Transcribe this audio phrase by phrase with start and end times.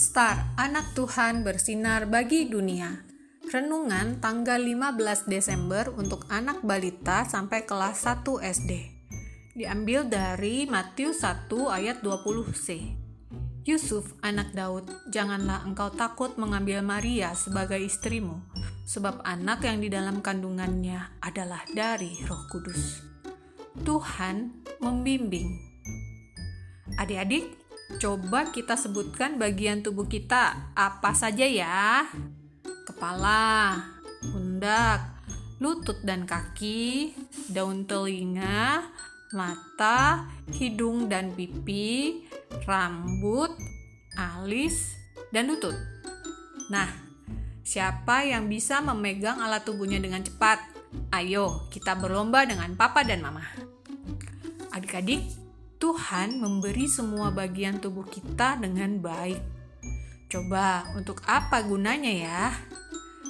[0.00, 3.04] Star, anak Tuhan bersinar bagi dunia.
[3.52, 8.88] Renungan tanggal 15 Desember untuk anak balita sampai kelas 1 SD.
[9.52, 12.96] Diambil dari Matius 1 ayat 20c.
[13.68, 18.40] Yusuf, anak Daud, janganlah engkau takut mengambil Maria sebagai istrimu,
[18.88, 23.04] sebab anak yang di dalam kandungannya adalah dari Roh Kudus.
[23.84, 25.60] Tuhan membimbing.
[26.96, 27.59] Adik-adik,
[27.98, 32.06] Coba kita sebutkan bagian tubuh kita apa saja ya.
[32.86, 33.82] Kepala,
[34.30, 35.18] pundak,
[35.58, 37.12] lutut dan kaki,
[37.50, 38.86] daun telinga,
[39.34, 42.22] mata, hidung dan pipi,
[42.66, 43.50] rambut,
[44.14, 44.94] alis,
[45.34, 45.74] dan lutut.
[46.70, 46.88] Nah,
[47.66, 50.62] siapa yang bisa memegang alat tubuhnya dengan cepat?
[51.14, 53.46] Ayo, kita berlomba dengan papa dan mama.
[54.74, 55.22] Adik-adik,
[55.80, 59.40] Tuhan memberi semua bagian tubuh kita dengan baik.
[60.28, 62.52] Coba, untuk apa gunanya ya?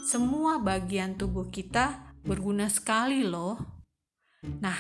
[0.03, 3.55] Semua bagian tubuh kita berguna sekali loh.
[4.43, 4.75] Nah,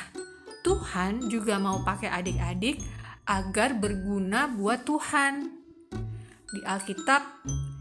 [0.66, 2.82] Tuhan juga mau pakai adik-adik
[3.30, 5.54] agar berguna buat Tuhan.
[6.50, 7.22] Di Alkitab,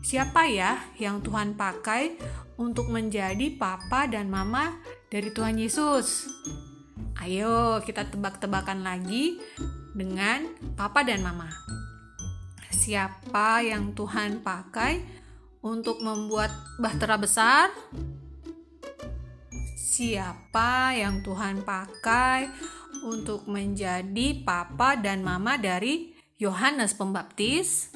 [0.06, 2.14] siapa ya yang Tuhan pakai
[2.62, 4.78] untuk menjadi papa dan mama
[5.10, 6.30] dari Tuhan Yesus?
[7.20, 9.36] Ayo kita tebak-tebakan lagi
[9.92, 10.48] dengan
[10.80, 11.52] papa dan mama.
[12.72, 15.04] Siapa yang Tuhan pakai
[15.60, 16.48] untuk membuat
[16.80, 17.76] bahtera besar?
[19.76, 22.48] Siapa yang Tuhan pakai
[23.04, 27.92] untuk menjadi papa dan mama dari Yohanes Pembaptis?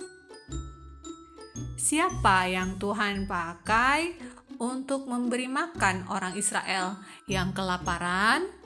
[1.80, 4.20] Siapa yang Tuhan pakai
[4.60, 7.00] untuk memberi makan orang Israel
[7.32, 8.64] yang kelaparan?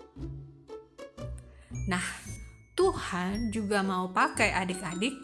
[1.88, 2.04] Nah,
[2.76, 5.16] Tuhan juga mau pakai adik-adik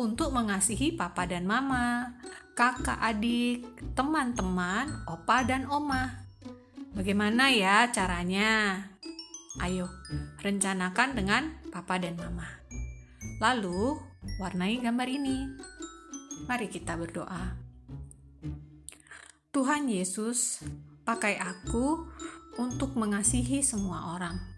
[0.00, 2.16] untuk mengasihi papa dan mama,
[2.56, 6.24] kakak adik, teman-teman, opa dan oma.
[6.96, 8.82] Bagaimana ya caranya?
[9.60, 9.84] Ayo,
[10.40, 12.48] rencanakan dengan papa dan mama.
[13.44, 14.00] Lalu,
[14.40, 15.44] warnai gambar ini.
[16.48, 17.52] Mari kita berdoa.
[19.52, 20.64] Tuhan Yesus,
[21.04, 22.08] pakai aku
[22.56, 24.57] untuk mengasihi semua orang